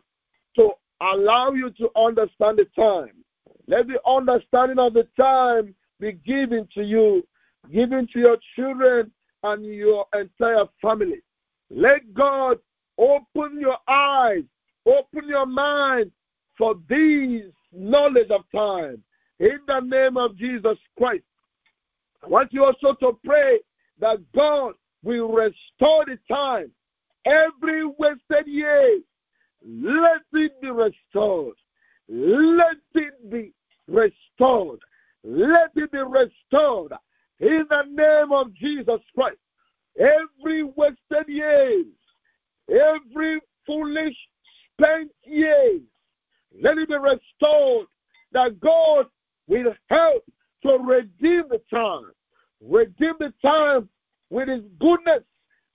to 0.56 0.70
allow 1.00 1.52
you 1.52 1.70
to 1.70 1.88
understand 1.96 2.58
the 2.58 2.66
time. 2.76 3.12
Let 3.66 3.86
the 3.86 4.00
understanding 4.08 4.78
of 4.78 4.94
the 4.94 5.06
time 5.18 5.74
be 6.00 6.12
given 6.12 6.68
to 6.74 6.82
you, 6.82 7.26
given 7.72 8.08
to 8.12 8.18
your 8.18 8.36
children 8.56 9.10
and 9.42 9.64
your 9.64 10.06
entire 10.14 10.64
family. 10.80 11.22
Let 11.70 12.12
God 12.14 12.58
open 12.98 13.58
your 13.60 13.78
eyes, 13.88 14.44
open 14.86 15.28
your 15.28 15.46
mind 15.46 16.10
for 16.58 16.74
these 16.88 17.44
knowledge 17.72 18.30
of 18.30 18.42
time. 18.54 19.02
In 19.40 19.58
the 19.66 19.80
name 19.80 20.16
of 20.16 20.36
Jesus 20.36 20.76
Christ. 20.98 21.24
I 22.22 22.28
want 22.28 22.52
you 22.52 22.64
also 22.64 22.94
to 23.00 23.18
pray 23.24 23.60
that 24.00 24.18
God 24.34 24.74
will 25.02 25.28
restore 25.28 26.04
the 26.06 26.18
time. 26.30 26.70
Every 27.24 27.84
wasted 27.84 28.46
year, 28.46 29.00
let 29.64 30.22
it 30.32 30.60
be 30.60 30.70
restored. 30.70 31.54
Let 32.08 32.76
it 32.94 33.30
be 33.30 33.52
restored. 33.88 34.80
Let 35.24 35.70
it 35.76 35.92
be 35.92 35.98
restored 35.98 36.92
in 37.40 37.66
the 37.68 37.82
name 37.88 38.32
of 38.32 38.54
Jesus 38.54 39.00
Christ. 39.14 39.38
Every 39.98 40.64
wasted 40.64 41.28
years, 41.28 41.86
every 42.68 43.40
foolish 43.66 44.16
spent 44.72 45.10
years, 45.24 45.80
let 46.60 46.78
it 46.78 46.88
be 46.88 46.96
restored 46.96 47.86
that 48.32 48.58
God 48.60 49.06
will 49.46 49.74
help 49.88 50.24
to 50.62 50.78
redeem 50.78 51.44
the 51.50 51.60
time. 51.70 52.10
Redeem 52.60 53.14
the 53.18 53.32
time 53.42 53.88
with 54.30 54.48
His 54.48 54.62
goodness. 54.78 55.22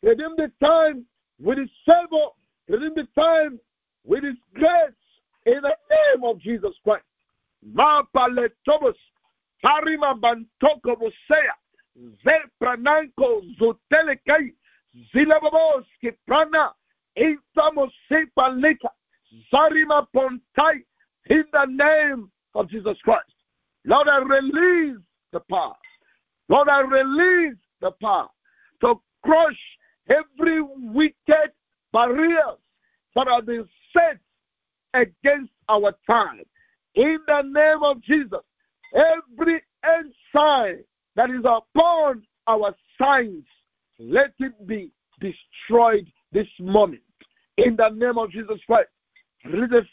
Redeem 0.02 0.36
the 0.38 0.52
time 0.64 1.06
with 1.42 1.58
His 1.58 1.70
favor. 1.86 2.30
Redeem 2.68 2.94
the 2.96 3.08
time 3.16 3.60
with 4.06 4.24
His 4.24 4.36
grace. 4.54 4.92
In 5.46 5.62
the 5.62 5.76
name 5.90 6.24
of 6.24 6.40
Jesus 6.40 6.74
Christ. 6.84 7.04
Mapaletobos, 7.74 8.96
Parima 9.64 10.20
Bantoko 10.20 10.96
Bosea, 10.96 11.56
Zeprananko, 12.26 13.42
Zotelekai, 13.58 14.54
Zilababos, 15.14 15.86
Kiprana, 16.04 16.72
Intamosepalika, 17.18 18.90
Zarima 19.52 20.06
Pontai, 20.14 20.84
in 21.30 21.44
the 21.52 21.57
name 21.68 22.32
of 22.56 22.70
Jesus 22.70 22.98
Christ. 23.04 23.32
Lord, 23.86 24.08
I 24.08 24.18
release 24.18 24.98
the 25.32 25.40
power. 25.50 25.76
Lord, 26.50 26.70
I 26.70 26.82
release 26.82 27.58
the 27.82 27.92
power 28.02 28.28
to 28.82 28.96
crush 29.24 29.58
every 30.10 30.62
wicked 30.62 31.52
barriers 31.94 32.60
that 33.16 33.28
have 33.28 33.46
been 33.46 33.68
set 33.94 34.20
against 34.94 35.52
our 35.70 35.94
time. 36.10 36.44
In 36.96 37.20
the 37.28 37.42
name 37.42 37.84
of 37.84 38.02
Jesus, 38.02 38.40
every 38.96 39.62
ensign 39.84 40.84
that 41.16 41.30
is 41.30 41.44
upon 41.46 42.24
our 42.48 42.76
signs, 43.00 43.46
let 44.00 44.34
it 44.40 44.68
be 44.68 44.92
destroyed 45.20 46.08
this 46.32 46.48
moment. 46.60 47.02
In 47.58 47.76
the 47.76 47.90
name 47.90 48.18
of 48.18 48.32
Jesus 48.32 48.60
Christ, 48.66 48.90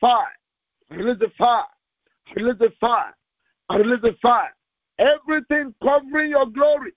fire, 0.01 0.27
release 0.97 1.19
the 1.19 1.31
fire, 1.37 1.65
release 2.37 2.59
the 2.59 2.73
fire, 2.81 3.15
release 3.71 4.03
the 4.03 4.17
fire. 4.21 4.55
Everything 4.99 5.75
covering 5.83 6.31
your 6.31 6.47
glory, 6.47 6.93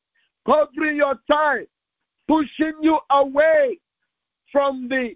covering 0.46 0.98
your 0.98 1.16
time, 1.30 1.66
pushing 2.28 2.74
you 2.82 3.00
away 3.10 3.80
from 4.52 4.88
the 4.88 5.16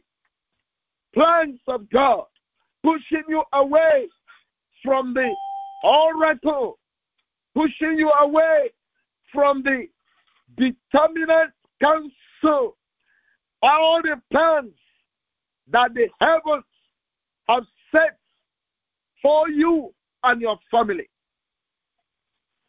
plans 1.13 1.59
of 1.67 1.89
God, 1.89 2.25
pushing 2.83 3.23
you 3.27 3.43
away 3.53 4.07
from 4.83 5.13
the 5.13 5.33
oracle, 5.83 6.79
pushing 7.55 7.97
you 7.97 8.11
away 8.19 8.69
from 9.31 9.63
the 9.63 9.87
determinate 10.57 11.51
counsel, 11.81 12.77
all 13.61 14.01
the 14.01 14.19
plans 14.31 14.73
that 15.69 15.93
the 15.93 16.07
heavens 16.19 16.63
have 17.47 17.63
set 17.91 18.17
for 19.21 19.49
you 19.49 19.93
and 20.23 20.41
your 20.41 20.57
family. 20.69 21.09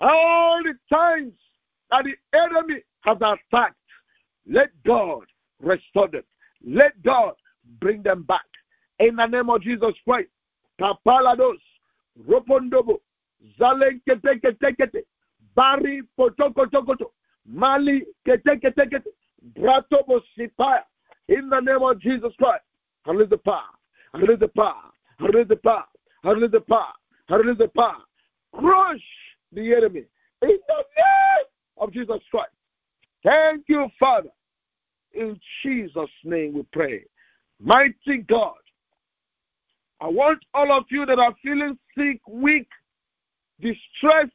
All 0.01 0.63
the 0.63 0.75
times 0.95 1.33
that 1.91 2.05
the 2.05 2.39
enemy 2.39 2.83
has 3.03 3.17
attacked, 3.17 3.77
let 4.49 4.71
God 4.85 5.25
restore 5.61 6.09
them. 6.09 6.23
Let 6.65 7.01
God 7.03 7.35
bring 7.81 8.03
them 8.03 8.23
back. 8.25 8.45
In 8.99 9.17
the 9.17 9.27
name 9.27 9.51
of 9.51 9.63
Jesus 9.63 9.95
Christ. 10.05 10.29
Kapalados, 10.81 11.59
Ropondobo, 12.29 13.01
Zalenketekete, 13.59 15.03
Bari 15.55 16.03
Potokotokoto, 16.19 17.11
Mali 17.47 18.05
Ketekete, 18.27 19.03
Bratobo 19.57 20.21
Sipaya. 20.37 20.83
In 21.29 21.49
the 21.49 21.61
name 21.61 21.83
of 21.83 22.01
Jesus 22.01 22.33
Christ. 22.39 22.65
Release 23.07 23.31
the 23.31 23.39
power. 23.39 23.63
Release 24.15 24.41
the 24.41 24.49
power. 24.49 24.75
Release 25.21 25.49
the 25.49 25.57
power. 25.57 25.85
Release 26.25 26.51
the 26.53 26.61
power. 26.61 26.93
Release 27.29 27.59
the 27.59 27.69
power. 27.69 28.03
Crush 28.55 29.01
the 29.53 29.75
enemy. 29.75 30.05
In 30.43 30.59
the 30.69 30.85
name 30.97 31.47
of 31.79 31.93
Jesus 31.93 32.21
Christ. 32.31 32.51
Thank 33.25 33.65
you, 33.69 33.89
Father. 33.99 34.31
In 35.15 35.39
Jesus' 35.63 36.11
name 36.25 36.55
we 36.55 36.63
pray. 36.73 37.05
Mighty 37.61 38.19
God, 38.29 38.55
I 40.01 40.09
want 40.09 40.41
all 40.55 40.73
of 40.73 40.85
you 40.91 41.07
that 41.07 41.19
are 41.19 41.35
feeling 41.43 41.79
sick, 41.97 42.21
weak, 42.29 42.69
distressed, 43.61 44.33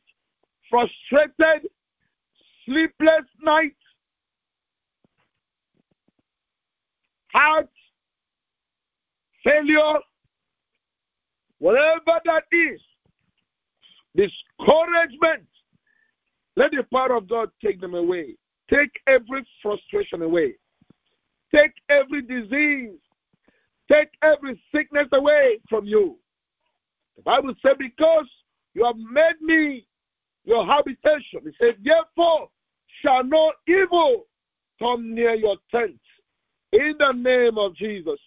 frustrated, 0.69 1.69
sleepless 2.65 3.25
nights, 3.43 3.75
heart 7.33 7.69
failure, 9.47 9.99
whatever 11.59 12.19
that 12.25 12.43
is, 12.51 12.81
discouragement, 14.15 15.45
let 16.55 16.71
the 16.71 16.83
power 16.91 17.15
of 17.15 17.29
God 17.29 17.49
take 17.63 17.79
them 17.79 17.93
away. 17.93 18.35
Take 18.69 18.91
every 19.07 19.45
frustration 19.61 20.21
away. 20.21 20.55
Take 21.53 21.71
every 21.89 22.21
disease. 22.21 22.97
Take 23.89 24.09
every 24.21 24.61
sickness 24.73 25.07
away 25.13 25.59
from 25.69 25.85
you. 25.85 26.17
The 27.15 27.21
Bible 27.21 27.53
said, 27.61 27.77
Because 27.77 28.25
you 28.73 28.85
have 28.85 28.97
made 28.97 29.41
me 29.41 29.85
your 30.45 30.65
habitation. 30.65 31.41
It 31.45 31.55
said, 31.59 31.75
Therefore 31.83 32.49
shall 33.01 33.23
no 33.23 33.53
evil 33.67 34.25
come 34.79 35.13
near 35.13 35.35
your 35.35 35.57
tent. 35.71 35.99
In 36.73 36.95
the 36.99 37.11
name 37.11 37.57
of 37.57 37.75
Jesus. 37.75 38.19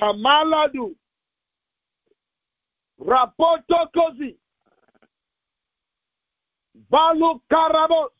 Kamaladu. 0.00 0.94
Rapoto 3.00 3.90
Kozi. 3.94 4.36
Balu 6.90 7.40
Karabos. 7.50 8.12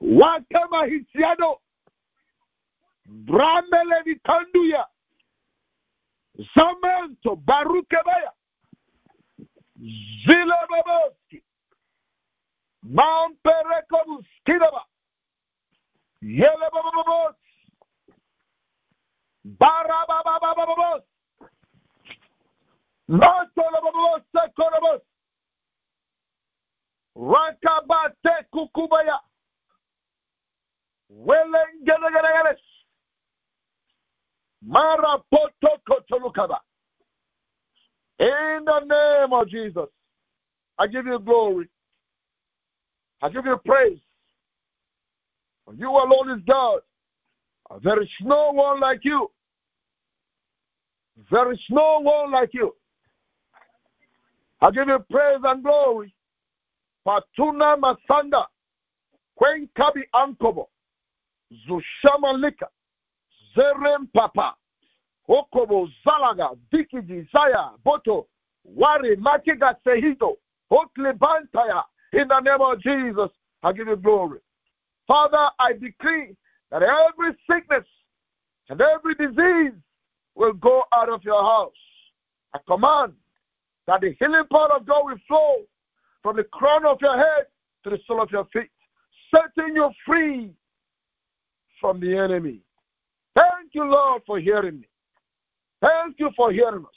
Wakama 0.00 0.86
Hitiado. 0.86 1.60
Bramele 3.06 4.02
Vitanduya. 4.04 4.86
Zamento 6.54 7.36
Barukebaya. 7.36 8.32
Zile 9.76 10.54
Baboski. 10.70 11.42
Mamperekobus 12.82 14.26
Kidaba. 14.44 14.84
Yele 16.22 16.68
Bababos. 16.72 17.36
Barababababos. 19.44 21.02
In 38.18 38.64
the 38.64 38.80
name 38.80 39.32
of 39.32 39.48
Jesus, 39.48 39.88
I 40.78 40.86
give 40.86 41.06
you 41.06 41.18
glory. 41.18 41.68
I 43.22 43.28
give 43.28 43.44
you 43.44 43.58
praise. 43.64 43.98
You 45.76 45.90
alone 45.90 46.38
is 46.38 46.44
God. 46.46 46.80
There 47.82 48.00
is 48.02 48.08
no 48.22 48.52
one 48.52 48.80
like 48.80 49.00
you. 49.02 49.30
There 51.30 51.52
is 51.52 51.60
no 51.70 52.00
one 52.00 52.32
like 52.32 52.50
you. 52.52 52.74
I 54.64 54.70
give 54.70 54.88
you 54.88 54.98
praise 55.10 55.40
and 55.44 55.62
glory. 55.62 56.14
Patuna 57.06 57.76
Masanda, 57.78 58.46
Kwenkabi 59.38 60.04
Ankobo, 60.14 60.68
Zushamalika, 61.68 62.68
Zerem 63.54 64.10
Papa, 64.14 64.54
Okobo 65.28 65.86
Zalaga, 66.02 66.56
Dikiji 66.72 67.28
Zaya, 67.30 67.72
Boto, 67.84 68.24
Wari 68.64 69.16
Makiga 69.16 69.74
Sehito, 69.86 70.36
Oklebantaya, 70.72 71.82
in 72.14 72.26
the 72.26 72.40
name 72.40 72.60
of 72.62 72.80
Jesus, 72.80 73.28
I 73.62 73.70
give 73.74 73.88
you 73.88 73.96
glory. 73.96 74.38
Father, 75.06 75.50
I 75.58 75.74
decree 75.74 76.34
that 76.70 76.82
every 76.82 77.36
sickness 77.50 77.84
and 78.70 78.80
every 78.80 79.14
disease 79.16 79.78
will 80.34 80.54
go 80.54 80.84
out 80.96 81.10
of 81.10 81.22
your 81.22 81.42
house. 81.42 81.72
I 82.54 82.60
command 82.66 83.12
that 83.86 84.00
the 84.00 84.14
healing 84.18 84.44
power 84.50 84.74
of 84.76 84.86
God 84.86 85.04
will 85.04 85.18
flow 85.28 85.56
from 86.22 86.36
the 86.36 86.44
crown 86.44 86.86
of 86.86 86.98
your 87.00 87.16
head 87.16 87.46
to 87.84 87.90
the 87.90 87.98
sole 88.06 88.22
of 88.22 88.30
your 88.30 88.46
feet, 88.52 88.70
setting 89.30 89.74
you 89.74 89.90
free 90.06 90.50
from 91.80 92.00
the 92.00 92.16
enemy. 92.16 92.60
Thank 93.36 93.72
you, 93.72 93.84
Lord, 93.84 94.22
for 94.26 94.38
hearing 94.38 94.80
me. 94.80 94.88
Thank 95.82 96.16
you 96.18 96.30
for 96.36 96.52
hearing 96.52 96.84
us. 96.84 96.90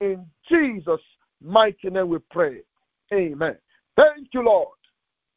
In 0.00 0.26
Jesus' 0.50 1.00
mighty 1.42 1.90
name 1.90 2.08
we 2.08 2.18
pray. 2.30 2.62
Amen. 3.12 3.56
Thank 3.96 4.28
you, 4.32 4.42
Lord. 4.42 4.68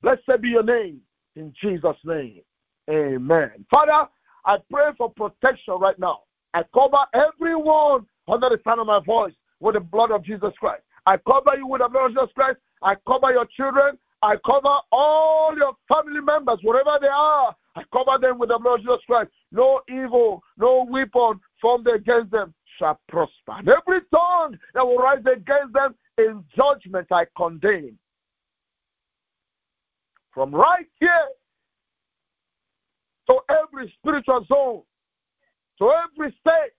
Blessed 0.02 0.42
be 0.42 0.50
your 0.50 0.64
name 0.64 1.02
in 1.36 1.54
Jesus' 1.62 1.98
name. 2.04 2.42
Amen. 2.90 3.66
Father, 3.72 4.10
I 4.46 4.58
pray 4.72 4.90
for 4.98 5.12
protection 5.12 5.76
right 5.80 5.98
now. 6.00 6.22
I 6.54 6.64
cover 6.74 7.06
everyone 7.14 8.08
under 8.28 8.50
the 8.50 8.60
sound 8.64 8.82
of 8.82 8.88
my 8.88 9.00
voice 9.00 9.34
with 9.62 9.76
the 9.76 9.80
blood 9.80 10.12
of 10.12 10.26
Jesus 10.26 10.52
Christ. 10.60 10.84
I 11.06 11.18
cover 11.18 11.58
you 11.58 11.68
with 11.68 11.82
the 11.82 11.88
blood 11.88 12.08
of 12.08 12.12
Jesus 12.12 12.34
Christ. 12.36 12.58
I 12.82 12.96
cover 13.08 13.32
your 13.32 13.46
children. 13.56 13.98
I 14.24 14.36
cover 14.46 14.76
all 14.92 15.54
your 15.58 15.74
family 15.88 16.22
members, 16.22 16.60
wherever 16.62 16.98
they 17.00 17.08
are. 17.08 17.56
I 17.76 17.84
cover 17.94 18.20
them 18.20 18.38
with 18.38 18.50
the 18.50 18.60
blood 18.60 18.80
of 18.80 18.82
Jesus 18.82 19.00
Christ. 19.08 19.32
No 19.52 19.82
evil, 19.90 20.44
no 20.58 20.86
weapon 20.90 21.40
formed 21.62 21.88
against 21.88 22.32
them 22.32 22.54
shall 22.78 23.00
prosper. 23.08 23.54
And 23.58 23.70
every 23.70 24.02
tongue 24.14 24.58
that 24.74 24.86
will 24.86 24.98
rise 24.98 25.24
against 25.26 25.74
them 25.74 25.96
in 26.18 26.44
judgment, 26.56 27.08
I 27.12 27.26
condemn. 27.38 27.98
From 30.34 30.54
right 30.54 30.88
here 31.00 31.28
to 33.28 33.40
every 33.50 33.94
spiritual 34.00 34.46
zone, 34.48 34.82
to 35.80 35.92
every 35.92 36.36
state, 36.40 36.74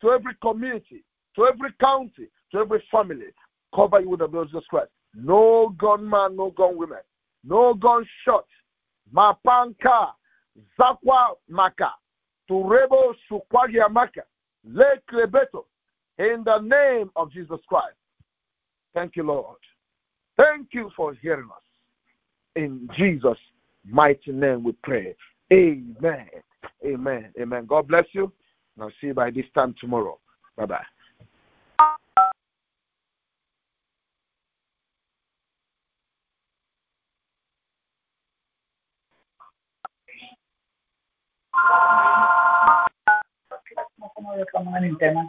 to 0.00 0.10
every 0.10 0.34
community, 0.42 1.04
to 1.36 1.46
every 1.46 1.72
county, 1.80 2.28
to 2.52 2.58
every 2.58 2.82
family, 2.90 3.26
cover 3.74 4.00
you 4.00 4.10
with 4.10 4.20
the 4.20 4.26
blood 4.26 4.42
of 4.42 4.48
Jesus 4.48 4.64
Christ. 4.68 4.90
No 5.14 5.74
gunman, 5.78 6.36
no 6.36 6.50
gun 6.50 6.76
women, 6.76 6.98
no 7.44 7.74
gunshot. 7.74 8.46
Mapanka, 9.14 10.12
Zakwa 10.78 11.36
Maka, 11.48 11.92
Turebo 12.50 13.14
Sukwagia 13.30 13.90
Maka, 13.90 14.22
Le 14.64 14.84
Klebeto, 15.10 15.64
in 16.18 16.42
the 16.44 16.58
name 16.58 17.10
of 17.14 17.32
Jesus 17.32 17.60
Christ. 17.68 17.96
Thank 18.94 19.16
you, 19.16 19.22
Lord. 19.24 19.58
Thank 20.36 20.68
you 20.72 20.90
for 20.96 21.14
hearing 21.14 21.48
us. 21.54 21.62
In 22.56 22.88
Jesus' 22.96 23.38
mighty 23.84 24.32
name 24.32 24.64
we 24.64 24.72
pray. 24.82 25.14
Amen. 25.52 26.28
Amen. 26.84 27.32
Amen. 27.40 27.66
God 27.66 27.88
bless 27.88 28.06
you. 28.12 28.32
And 28.74 28.84
I'll 28.84 28.92
see 29.00 29.08
you 29.08 29.14
by 29.14 29.30
this 29.30 29.44
time 29.54 29.74
tomorrow. 29.80 30.18
Bye 30.56 30.66
bye. 30.66 30.84
no 43.98 44.12
se 44.14 44.22
mueve 44.22 44.46
como 44.52 44.76
en 44.76 44.84
el 44.84 44.98
tema 44.98 45.26